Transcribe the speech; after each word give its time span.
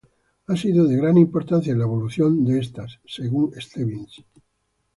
Ha 0.47 0.55
sido 0.57 0.87
de 0.87 0.97
gran 0.97 1.15
importancia 1.19 1.71
en 1.73 1.77
la 1.77 1.83
evolución 1.85 2.43
de 2.43 2.57
estas 2.57 2.99
según 3.05 3.53
Stebbins. 3.53 4.25